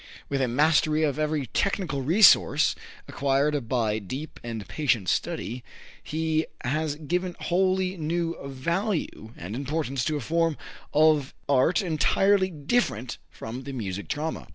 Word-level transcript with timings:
With 0.29 0.41
a 0.41 0.47
mastery 0.47 1.03
of 1.03 1.19
every 1.19 1.45
technical 1.45 2.01
resource, 2.01 2.73
acquired 3.07 3.69
by 3.69 3.99
deep 3.99 4.39
and 4.43 4.67
patient 4.67 5.09
study, 5.09 5.63
he 6.01 6.47
has 6.63 6.95
given 6.95 7.35
wholly 7.39 7.95
new 7.97 8.35
value 8.47 9.31
and 9.37 9.55
importance 9.55 10.03
to 10.05 10.17
a 10.17 10.19
form 10.19 10.57
of 10.91 11.35
art 11.47 11.83
entirely 11.83 12.49
different 12.49 13.19
from 13.29 13.61
the 13.61 13.73
music 13.73 14.07
drama. 14.07 14.47